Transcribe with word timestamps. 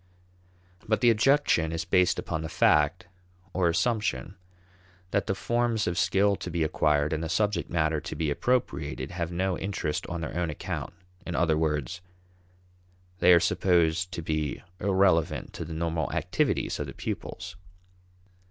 But 0.87 1.01
the 1.01 1.11
objection 1.11 1.71
is 1.71 1.85
based 1.85 2.17
upon 2.17 2.41
the 2.41 2.49
fact 2.49 3.05
or 3.53 3.69
assumption 3.69 4.33
that 5.11 5.27
the 5.27 5.35
forms 5.35 5.85
of 5.85 5.95
skill 5.95 6.35
to 6.37 6.49
be 6.49 6.63
acquired 6.63 7.13
and 7.13 7.23
the 7.23 7.29
subject 7.29 7.69
matter 7.69 8.01
to 8.01 8.15
be 8.15 8.31
appropriated 8.31 9.11
have 9.11 9.31
no 9.31 9.59
interest 9.59 10.07
on 10.07 10.21
their 10.21 10.35
own 10.35 10.49
account: 10.49 10.93
in 11.23 11.35
other 11.35 11.55
words, 11.55 12.01
they 13.19 13.31
are 13.31 13.39
supposed 13.39 14.11
to 14.13 14.23
be 14.23 14.63
irrelevant 14.79 15.53
to 15.53 15.63
the 15.65 15.73
normal 15.75 16.11
activities 16.11 16.79
of 16.79 16.87
the 16.87 16.95
pupils. 16.95 17.55